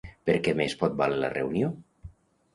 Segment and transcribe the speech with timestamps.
[0.29, 1.71] Per què més pot valer la reunió?